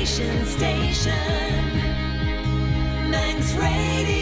[0.00, 1.12] Inspiration Station.
[3.10, 4.19] Manx Radio.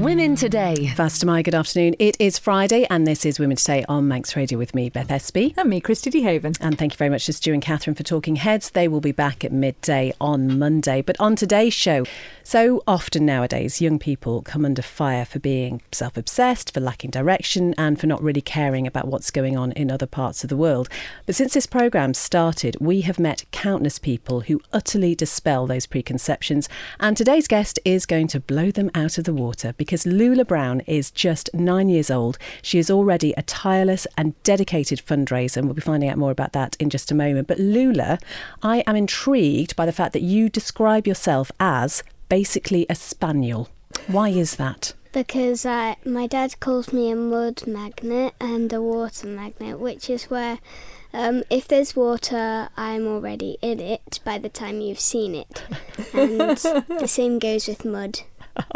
[0.00, 0.86] Women Today.
[0.96, 1.94] Fast my good afternoon.
[1.98, 5.52] It is Friday, and this is Women Today on Manx Radio with me, Beth Espy.
[5.58, 6.56] And me, Christy DeHaven.
[6.58, 8.70] And thank you very much to Stu and Catherine for talking heads.
[8.70, 11.02] They will be back at midday on Monday.
[11.02, 12.06] But on today's show,
[12.42, 17.74] so often nowadays, young people come under fire for being self obsessed, for lacking direction,
[17.76, 20.88] and for not really caring about what's going on in other parts of the world.
[21.26, 26.70] But since this programme started, we have met countless people who utterly dispel those preconceptions.
[26.98, 30.80] And today's guest is going to blow them out of the water because Lula Brown
[30.80, 32.38] is just nine years old.
[32.62, 36.52] She is already a tireless and dedicated fundraiser, and we'll be finding out more about
[36.52, 37.48] that in just a moment.
[37.48, 38.18] But Lula,
[38.62, 43.68] I am intrigued by the fact that you describe yourself as basically a spaniel.
[44.06, 44.94] Why is that?
[45.12, 50.24] because uh, my dad calls me a mud magnet and a water magnet, which is
[50.24, 50.58] where
[51.12, 55.64] um, if there's water, I'm already in it by the time you've seen it.
[56.14, 56.56] And
[57.00, 58.20] the same goes with mud.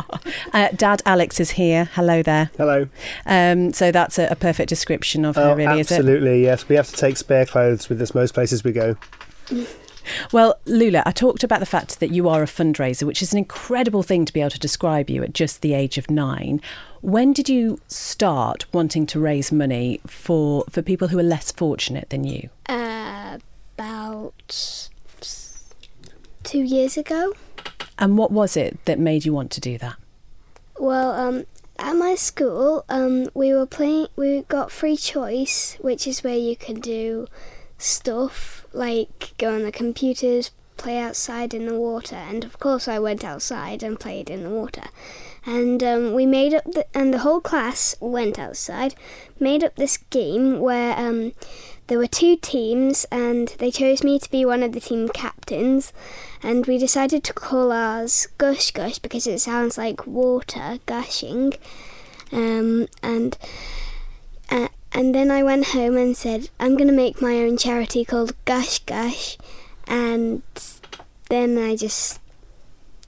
[0.52, 1.86] Uh, Dad Alex is here.
[1.94, 2.48] Hello there.
[2.56, 2.86] Hello.
[3.26, 5.96] Um, so that's a, a perfect description of her, Oh, really, is it?
[5.96, 6.68] absolutely, yes.
[6.68, 8.96] We have to take spare clothes with us most places we go.
[10.32, 13.38] Well, Lula, I talked about the fact that you are a fundraiser, which is an
[13.38, 16.60] incredible thing to be able to describe you at just the age of nine.
[17.00, 22.10] When did you start wanting to raise money for, for people who are less fortunate
[22.10, 22.48] than you?
[22.68, 23.38] Uh,
[23.76, 24.88] about
[26.44, 27.32] two years ago.
[27.98, 29.96] And what was it that made you want to do that?
[30.78, 31.44] Well, um,
[31.78, 34.08] at my school, um, we were playing.
[34.16, 37.26] We got free choice, which is where you can do
[37.78, 42.98] stuff like go on the computers, play outside in the water, and of course, I
[42.98, 44.84] went outside and played in the water.
[45.46, 48.94] And um, we made up, the, and the whole class went outside,
[49.38, 51.32] made up this game where um,
[51.86, 55.92] there were two teams, and they chose me to be one of the team captains.
[56.42, 61.54] And we decided to call ours Gush Gush because it sounds like water gushing.
[62.32, 63.36] Um, and
[64.50, 68.04] uh, and then I went home and said, I'm going to make my own charity
[68.04, 69.36] called Gush Gush.
[69.86, 70.42] And
[71.28, 72.20] then I just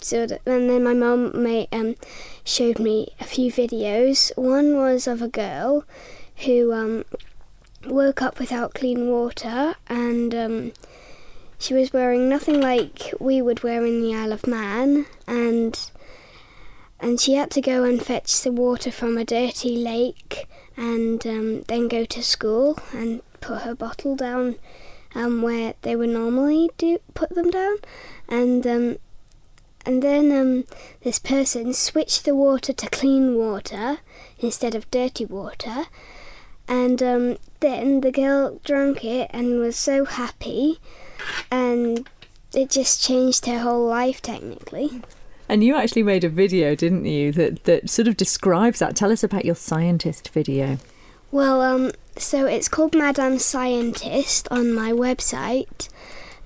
[0.01, 1.95] sort of, and then my mum made, um,
[2.45, 4.37] showed me a few videos.
[4.37, 5.85] One was of a girl
[6.45, 7.05] who um,
[7.89, 10.73] woke up without clean water and um,
[11.59, 15.91] she was wearing nothing like we would wear in the Isle of Man and
[16.99, 21.63] and she had to go and fetch the water from a dirty lake and um,
[21.63, 24.57] then go to school and put her bottle down
[25.15, 27.77] um, where they would normally do put them down
[28.29, 28.97] and um,
[29.85, 30.65] and then um,
[31.03, 33.99] this person switched the water to clean water
[34.39, 35.87] instead of dirty water
[36.69, 40.79] and um, then the girl drank it and was so happy
[41.51, 42.09] and
[42.55, 45.01] it just changed her whole life technically
[45.49, 48.97] And you actually made a video, didn't you, that, that sort of describes that.
[48.97, 50.79] Tell us about your scientist video.
[51.31, 55.89] well um, so it's called madame scientist on my website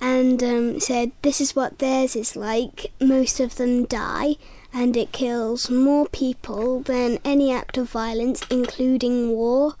[0.00, 2.92] and um, said, This is what theirs is like.
[3.00, 4.36] Most of them die,
[4.72, 9.74] and it kills more people than any act of violence, including war.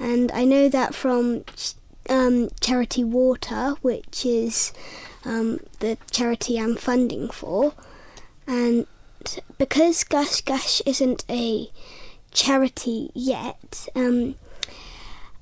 [0.00, 1.44] And I know that from
[2.08, 4.72] um, Charity Water, which is
[5.24, 7.74] um, the charity I'm funding for.
[8.46, 8.86] And
[9.58, 11.70] because Gush Gush isn't a
[12.32, 14.36] charity yet, um,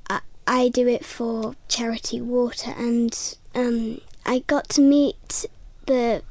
[0.09, 5.47] I, I do it for Charity Water, and um, I got to meet
[5.87, 6.23] the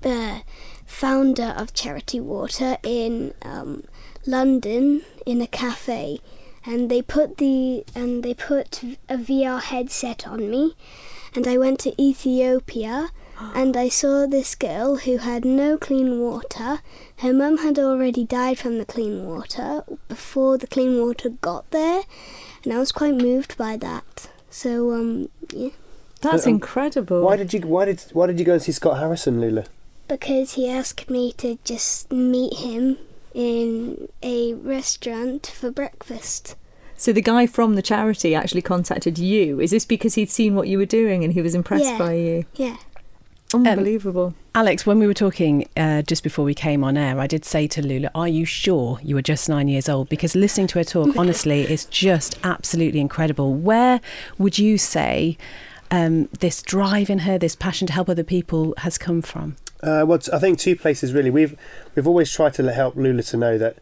[0.00, 0.42] the
[0.86, 3.84] founder of Charity Water in um,
[4.26, 6.20] London in a cafe,
[6.66, 10.74] and they put the and they put a VR headset on me,
[11.34, 13.10] and I went to Ethiopia.
[13.52, 16.78] And I saw this girl who had no clean water.
[17.16, 22.02] Her mum had already died from the clean water before the clean water got there,
[22.62, 24.28] and I was quite moved by that.
[24.50, 25.70] So, um, yeah.
[26.20, 27.22] That's Um, incredible.
[27.22, 29.64] Why did you Why did Why did you go and see Scott Harrison, Lula?
[30.06, 32.98] because he asked me to just meet him
[33.34, 36.56] in a restaurant for breakfast.
[36.96, 39.60] So the guy from the charity actually contacted you.
[39.60, 41.98] Is this because he'd seen what you were doing and he was impressed Yeah.
[41.98, 42.44] by you?
[42.54, 42.76] Yeah.
[43.52, 44.34] Unbelievable.
[44.54, 47.66] Alex, when we were talking uh, just before we came on air, I did say
[47.68, 50.08] to Lula, Are you sure you were just nine years old?
[50.08, 53.54] Because listening to her talk, honestly, is just absolutely incredible.
[53.54, 54.00] Where
[54.38, 55.36] would you say
[55.90, 59.56] um, this drive in her, this passion to help other people, has come from?
[59.84, 61.30] Uh, well, t- I think two places really.
[61.30, 61.56] We've
[61.94, 63.76] we've always tried to let- help Lula to know that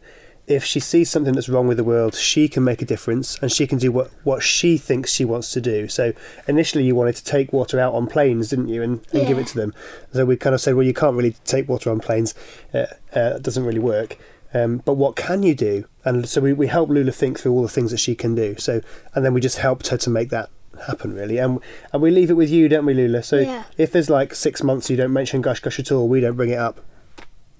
[0.45, 3.49] if she sees something that's wrong with the world, she can make a difference and
[3.49, 5.87] she can do what, what she thinks she wants to do.
[5.87, 6.11] So
[6.47, 9.47] initially, you wanted to take water out on planes, didn't you, and, and give it
[9.47, 9.73] to them.
[10.11, 12.35] So we kind of said, well, you can't really take water on planes.
[12.73, 14.17] Uh, uh, it doesn't really work.
[14.53, 15.85] Um, but what can you do?
[16.03, 18.55] And so we, we help Lula think through all the things that she can do.
[18.57, 18.81] So
[19.15, 20.49] and then we just helped her to make that
[20.87, 21.37] happen really.
[21.37, 21.59] And
[21.91, 23.23] and we leave it with you, don't we, Lula?
[23.23, 23.63] So Yeah.
[23.77, 26.49] if there's like six months you don't mention Gush Gush at all, we don't bring
[26.49, 26.79] it up.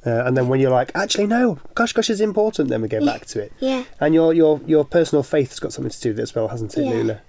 [0.06, 3.04] Uh, and then when you're like, actually no, Gush Gush is important, then we go
[3.06, 3.54] back to it.
[3.60, 3.84] Yeah.
[4.00, 6.50] And your your your personal faith has got something to do with it as well,
[6.50, 6.92] hasn't it, Yeah.
[6.92, 7.22] Lula?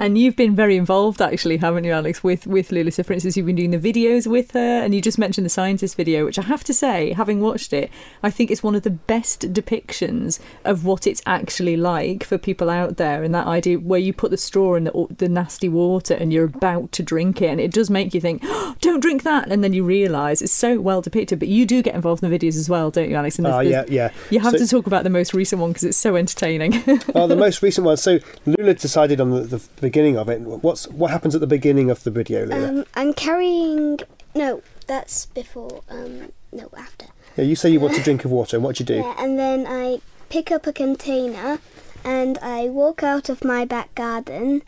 [0.00, 2.92] And you've been very involved, actually, haven't you, Alex, with, with Lula?
[2.92, 5.50] So, for instance, you've been doing the videos with her, and you just mentioned the
[5.50, 7.90] scientist video, which I have to say, having watched it,
[8.22, 12.70] I think it's one of the best depictions of what it's actually like for people
[12.70, 13.24] out there.
[13.24, 16.44] And that idea where you put the straw in the, the nasty water and you're
[16.44, 19.50] about to drink it, and it does make you think, oh, don't drink that.
[19.50, 21.40] And then you realise it's so well depicted.
[21.40, 23.36] But you do get involved in the videos as well, don't you, Alex?
[23.38, 24.12] And Oh there's- yeah, yeah.
[24.30, 26.84] You have So- to talk about the most recent one because it's so entertaining.
[27.16, 27.96] oh, the most recent one.
[27.96, 30.40] So Lula decided on the, the beginning of it.
[30.40, 32.68] What's what happens at the beginning of the video, Lula?
[32.68, 33.98] Um, I'm carrying.
[34.34, 35.82] No, that's before.
[35.88, 37.06] Um, no, after.
[37.36, 38.96] yeah, you say you want a drink of water, and what do you do?
[38.96, 41.58] Yeah, and then I pick up a container
[42.04, 44.62] and I walk out of my back garden,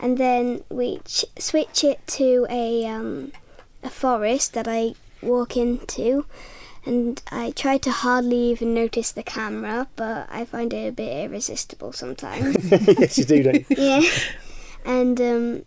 [0.00, 3.32] and then we ch- switch it to a um,
[3.82, 6.26] a forest that I walk into,
[6.84, 11.24] and I try to hardly even notice the camera, but I find it a bit
[11.24, 12.70] irresistible sometimes.
[12.70, 13.76] yes, you do, don't you?
[13.76, 14.02] yeah,
[14.86, 15.64] and um,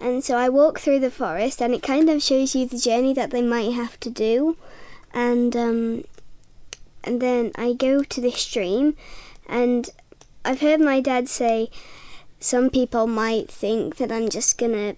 [0.00, 3.12] and so I walk through the forest, and it kind of shows you the journey
[3.14, 4.56] that they might have to do,
[5.12, 6.04] and um,
[7.02, 8.96] and then I go to the stream,
[9.48, 9.90] and
[10.44, 11.70] I've heard my dad say
[12.38, 14.96] some people might think that I'm just gonna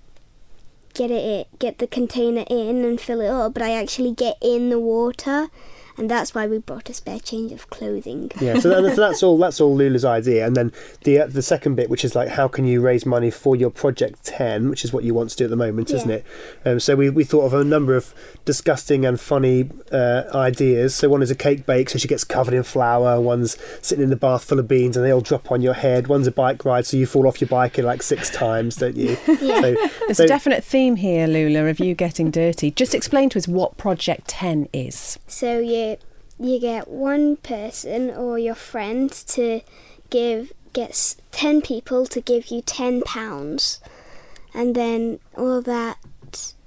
[0.92, 4.68] get it get the container in and fill it up, but I actually get in
[4.68, 5.48] the water,
[5.98, 8.30] and that's why we brought a spare change of clothing.
[8.40, 9.38] Yeah, so, that, so that's all.
[9.38, 10.72] That's all Lula's idea, and then
[11.04, 13.70] the uh, the second bit, which is like, how can you raise money for your
[13.70, 16.24] project ten, which is what you want to do at the moment, isn't it?
[16.64, 18.14] Um, so we, we thought of a number of
[18.44, 20.94] disgusting and funny uh, ideas.
[20.94, 23.20] So one is a cake bake, so she gets covered in flour.
[23.20, 26.06] One's sitting in the bath full of beans, and they all drop on your head.
[26.08, 29.16] One's a bike ride, so you fall off your bike like six times, don't you?
[29.46, 29.60] Yeah.
[29.60, 29.74] So,
[30.06, 32.70] There's so- a definite theme here, Lula, of you getting dirty.
[32.70, 35.18] Just explain to us what Project 10 is.
[35.26, 35.85] So you
[36.38, 39.60] you get one person or your friend to
[40.10, 43.80] give gets ten people to give you ten pounds,
[44.52, 45.98] and then all that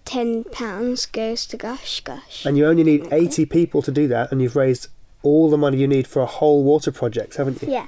[0.05, 2.45] ten pounds goes to Gush Gush.
[2.45, 4.87] and you only need eighty people to do that, and you've raised
[5.21, 7.71] all the money you need for a whole water project, haven't you?
[7.71, 7.87] Yeah.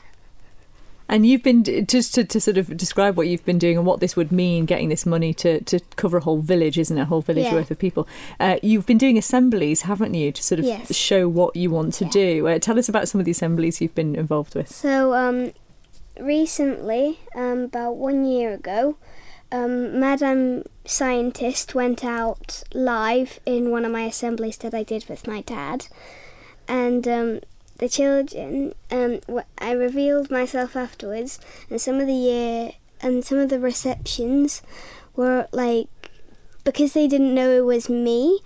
[1.11, 3.99] And you've been just to, to sort of describe what you've been doing and what
[3.99, 7.01] this would mean, getting this money to, to cover a whole village, isn't it?
[7.01, 7.53] A whole village Yeah.
[7.55, 8.07] worth of people.
[8.39, 10.95] Uh, you've been doing assemblies, haven't you, to sort of Yes.
[10.95, 12.11] show what you want to Yeah.
[12.11, 12.47] do?
[12.47, 14.69] Uh, tell us about some of the assemblies you've been involved with.
[14.73, 15.51] So um,
[16.17, 18.95] recently, um, about one year ago,
[19.51, 25.27] um, Madam Scientist went out live in one of my assemblies that I did with
[25.27, 25.87] my dad,
[26.69, 27.39] and um,
[27.81, 28.73] the children.
[28.89, 29.19] Um,
[29.57, 32.71] I revealed myself afterwards, and some of the year
[33.01, 34.61] and some of the receptions
[35.15, 35.89] were like
[36.63, 38.39] because they didn't know it was me.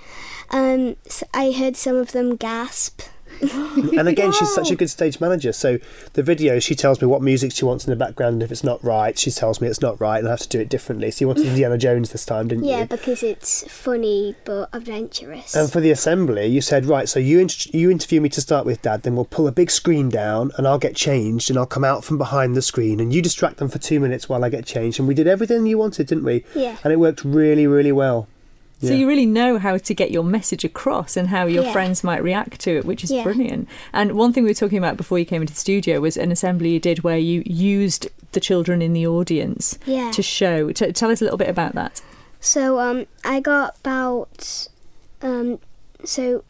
[0.49, 0.95] Um,
[1.33, 3.01] I heard some of them gasp.
[3.97, 5.51] And again, she's such a good stage manager.
[5.53, 5.79] So
[6.13, 8.33] the video, she tells me what music she wants in the background.
[8.35, 10.49] And if it's not right, she tells me it's not right, and I have to
[10.49, 11.11] do it differently.
[11.11, 12.85] So you wanted Indiana Jones this time, didn't Yeah, you?
[12.85, 15.55] because it's funny but adventurous.
[15.55, 18.65] And for the assembly, you said, right, so you int- you interview me to start
[18.65, 19.03] with, Dad.
[19.03, 22.03] Then we'll pull a big screen down, and I'll get changed, and I'll come out
[22.03, 24.99] from behind the screen, and you distract them for two minutes while I get changed.
[24.99, 26.43] And we did everything you wanted, didn't we?
[26.55, 26.77] Yeah.
[26.83, 28.27] And it worked really, really well.
[28.81, 28.95] So Yeah.
[28.95, 31.71] you really know how to get your message across and how your Yeah.
[31.71, 33.23] friends might react to it, which is Yeah.
[33.23, 33.67] brilliant.
[33.93, 36.31] And one thing we were talking about before you came into the studio was an
[36.31, 40.11] assembly you did where you used the children in the audience Yeah.
[40.11, 40.71] to show.
[40.71, 42.01] T- tell us a little bit about that.
[42.41, 44.67] So um, I got about
[45.21, 45.59] um,
[46.03, 46.43] so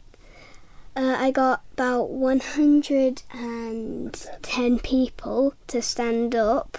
[0.96, 6.78] uh, I got about one hundred and ten people to stand up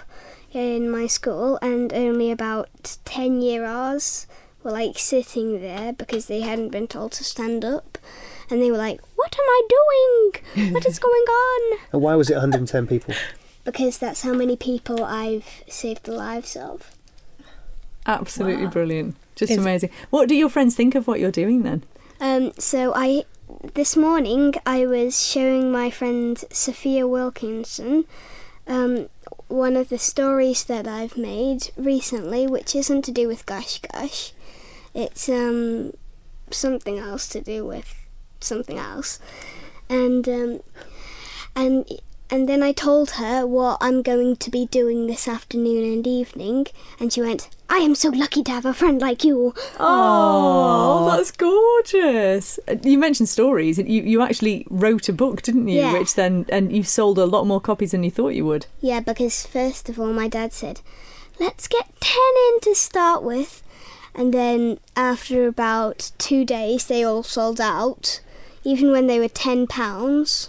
[0.52, 4.26] in my school, and only about 10 year olds
[4.68, 7.98] were like sitting there because they hadn't been told to stand up.
[8.50, 10.72] And they were like, What am I doing?
[10.72, 11.78] What is going on?
[11.92, 13.14] And why was it 110 people?
[13.64, 16.90] Because that's how many people I've saved the lives of.
[18.06, 19.16] Absolutely brilliant.
[19.36, 19.90] Just Is- amazing.
[20.10, 21.82] What do your friends think of what you're doing then?
[22.20, 23.24] Um, so I,
[23.74, 28.06] this morning, I was showing my friend Sophia Wilkinson
[28.66, 29.08] um,
[29.48, 34.32] one of the stories that I've made recently, which isn't to do with Gush Gush.
[34.94, 35.92] It's um,
[36.50, 37.94] something else to do with
[38.40, 39.18] something else,
[39.88, 40.60] and um,
[41.56, 41.86] and
[42.30, 46.66] and then I told her what I'm going to be doing this afternoon and evening,
[47.00, 51.30] and she went, "I am so lucky to have a friend like you." Oh, that's
[51.30, 52.58] gorgeous.
[52.82, 53.78] You mentioned stories.
[53.78, 55.80] and You you actually wrote a book, didn't you?
[55.80, 55.92] Yeah.
[55.92, 58.66] Which then and you sold a lot more copies than you thought you would.
[58.80, 60.80] Yeah, because first of all, my dad said,
[61.40, 62.18] let's get 10
[62.48, 63.62] in to start with.
[64.14, 68.20] And then after about two days, they all sold out,
[68.64, 70.48] even when they were £10.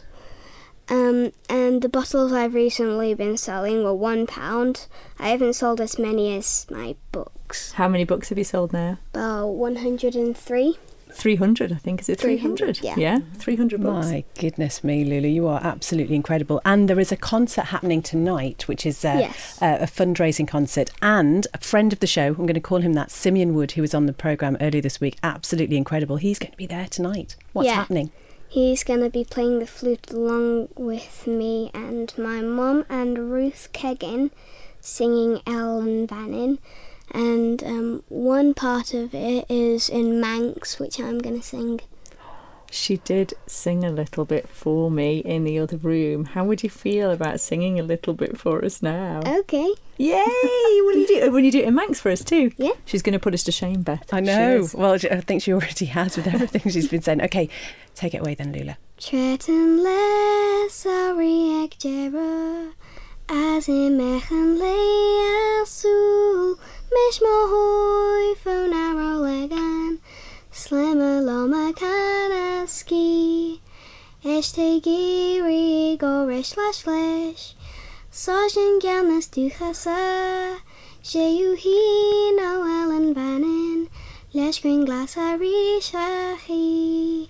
[0.89, 4.87] Um, and the bottles I've recently been selling were £1.
[5.19, 7.73] I haven't sold as many as my books.
[7.73, 8.97] How many books have you sold now?
[9.13, 10.77] About 103.
[11.11, 12.01] 300, I think.
[12.01, 12.77] Is it 300?
[12.77, 12.95] 300, yeah.
[12.97, 14.07] Yeah, 300 books.
[14.07, 16.61] My goodness me, Lulu, you are absolutely incredible.
[16.63, 19.59] And there is a concert happening tonight, which is uh, Yes.
[19.61, 20.91] uh, a fundraising concert.
[21.01, 23.81] And a friend of the show, I'm going to call him that, Simeon Wood, who
[23.81, 26.17] was on the programme earlier this week, absolutely incredible.
[26.17, 27.35] He's going to be there tonight.
[27.53, 27.75] What's Yeah.
[27.75, 28.11] happening?
[28.49, 33.69] He's going to be playing the flute along with me and my mum and Ruth
[33.73, 34.31] Keggin
[34.81, 36.57] singing Ellan Vannin.
[37.11, 41.81] And um, one part of it is in Manx, which I'm going to sing.
[42.71, 46.25] She did sing a little bit for me in the other room.
[46.25, 49.21] How would you feel about singing a little bit for us now?
[49.25, 49.73] Okay.
[49.97, 50.23] Yay!
[50.23, 51.31] Will you do?
[51.31, 52.51] Will you do it in Manx for us too?
[52.57, 52.71] Yeah.
[52.85, 54.13] She's going to put us to shame, Beth.
[54.13, 54.67] I know.
[54.73, 57.21] Well, I think she already has with everything she's been saying.
[57.23, 57.49] Okay,
[57.99, 58.77] take it away then, Lula.
[58.97, 62.71] Tretan les ari ag jera
[63.27, 64.77] As i mechan le
[65.61, 66.55] asul.
[66.95, 69.99] Mish mo hoi phone arrow legan
[70.51, 73.61] Slimmer loma can ski.
[74.23, 77.55] Ish te giri go rish slash flesh.
[78.11, 80.59] Sajin gamas du chasa
[81.03, 83.89] Je you he no Ellan Vannin.
[84.33, 87.29] Lesh green glass a rishachi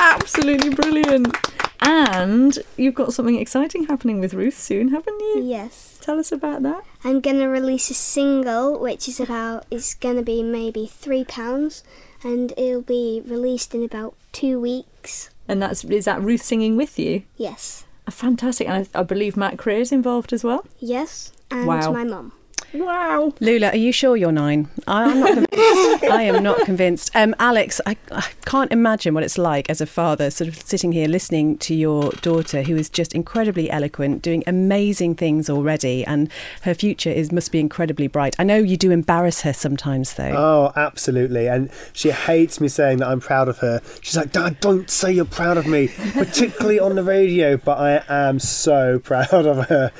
[0.00, 1.36] Absolutely brilliant.
[1.82, 5.42] And you've got something exciting happening with Ruth soon, haven't you?
[5.44, 5.98] Yes.
[6.02, 6.82] Tell us about that.
[7.04, 11.82] I'm gonna release a single, which is about is gonna be maybe three pounds,
[12.22, 15.30] and it'll be released in about two weeks.
[15.48, 17.22] And that's is that Ruth singing with you?
[17.36, 18.68] Yes, Ah, Fantastic.
[18.68, 20.64] And I, I believe Matt Creer is involved as well.
[20.78, 21.92] yes, and Wow.
[21.92, 22.32] my mum.
[22.72, 23.34] Wow.
[23.40, 24.68] Lula, are you sure you're nine?
[24.86, 26.04] I, I'm not convinced.
[26.04, 27.10] I am not convinced.
[27.14, 30.92] Um, Alex, I, I can't imagine what it's like as a father, sort of sitting
[30.92, 36.30] here listening to your daughter, who is just incredibly eloquent, doing amazing things already, and
[36.62, 38.34] her future is must be incredibly bright.
[38.38, 40.34] I know you do embarrass her sometimes, though.
[40.36, 41.46] Oh, absolutely.
[41.46, 43.80] And she hates me saying that I'm proud of her.
[44.00, 47.56] She's like, Dad, don't say you're proud of me, particularly on the radio.
[47.56, 49.92] But I am so proud of her.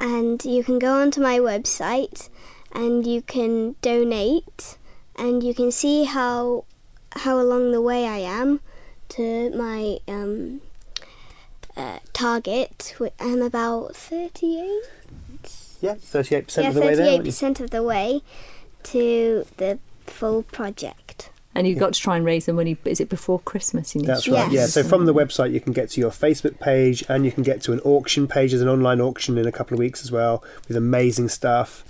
[0.00, 2.28] and you can go onto my website
[2.72, 4.78] and you can donate,
[5.14, 6.64] and you can see how
[7.18, 8.58] how along the way I am
[9.10, 10.60] to my um,
[11.76, 12.94] uh, target.
[12.98, 14.82] wh- I'm about thirty-eight.
[15.80, 17.18] Yeah, 38% Yeah, of the way there.
[17.18, 18.22] 38% of the way
[18.84, 21.30] to the full project.
[21.54, 22.76] and you've got to try and raise the money.
[22.84, 23.94] Is it before Christmas?
[23.94, 24.50] You need That's to right.
[24.50, 24.66] Yeah.
[24.66, 27.60] So from the website, you can get to your Facebook page, and you can get
[27.62, 28.50] to an auction page.
[28.52, 31.84] There's an online auction in a couple of weeks as well, with amazing stuff.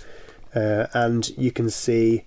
[0.55, 2.23] Uh, and you can see,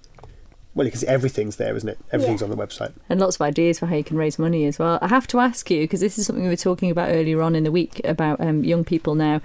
[0.75, 1.99] well, because everything's there, isn't it?
[2.13, 2.47] Everything's Yeah.
[2.49, 2.93] on the website.
[3.09, 4.99] and lots of ideas for how you can raise money as well.
[5.03, 7.55] I have to ask you because this is something we were talking about earlier on
[7.57, 9.41] in the week about um, young people now.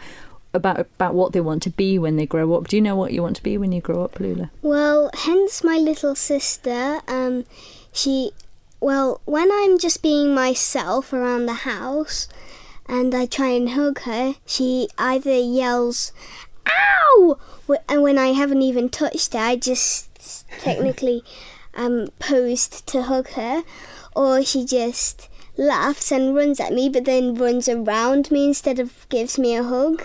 [0.53, 2.69] About about what they want to be when they grow up.
[2.69, 4.51] Do you know what you want to be when you grow up, Lula?
[4.61, 7.01] Well, hence my little sister.
[7.09, 7.43] Um,
[7.91, 8.31] she,
[8.79, 12.29] well, when I'm just being myself around the house,
[12.87, 16.13] and I try and hug her, she either yells,
[16.65, 17.37] "Ow!"
[17.89, 20.07] and when I haven't even touched her, I just
[20.59, 21.23] technically
[21.73, 23.63] um posed to hug her,
[24.15, 29.07] or she just laughs and runs at me, but then runs around me instead of
[29.09, 30.03] gives me a hug.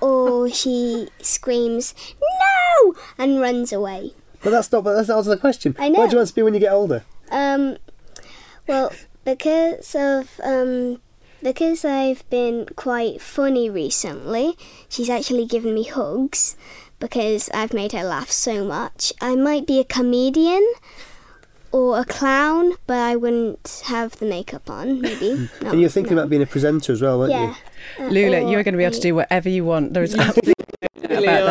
[0.00, 2.94] Or she screams, no!
[3.18, 4.12] and runs away.
[4.42, 4.84] But that's not.
[4.84, 5.76] But that's not the question.
[5.78, 5.98] I know.
[5.98, 7.04] Where do you want to be when you get older?
[7.30, 7.76] Um,
[8.66, 8.92] well,
[9.24, 11.00] because of um,
[11.42, 14.56] because I've been quite funny recently,
[14.88, 16.56] she's actually given me hugs
[16.98, 19.12] because I've made her laugh so much.
[19.20, 20.66] I might be a comedian
[21.70, 25.00] or a clown, but I wouldn't have the makeup on.
[25.00, 25.48] Maybe.
[25.62, 26.22] No, and you're thinking no.
[26.22, 27.54] about being a presenter as well, weren't yeah.
[27.98, 28.04] you?
[28.04, 29.92] Uh, Lula, you're going to be able to do whatever you want.
[29.92, 30.54] There is absolutely
[31.02, 31.44] no doubt about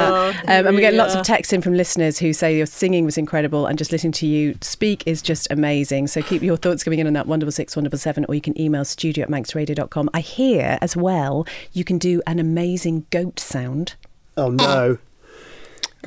[0.44, 0.60] that.
[0.60, 3.18] Um, and we get lots of texts in from listeners who say your singing was
[3.18, 6.08] incredible and just listening to you speak is just amazing.
[6.08, 9.24] So keep your thoughts coming in on that 166 177 or you can email studio
[9.24, 10.10] at manxradio.com.
[10.14, 13.96] I hear as well you can do an amazing goat sound.
[14.38, 14.98] Oh no.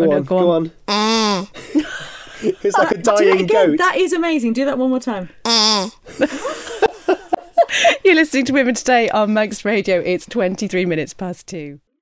[0.00, 0.70] Go Oh, no, on, go go on.
[0.88, 1.48] on.
[2.42, 3.46] it's like a Do it dying again.
[3.70, 3.78] goat.
[3.78, 4.52] That is amazing.
[4.54, 5.28] Do that one more time.
[5.44, 5.88] Eh.
[8.04, 10.00] You're listening to Women Today on Manx Radio.
[10.00, 11.80] It's 23 minutes past two.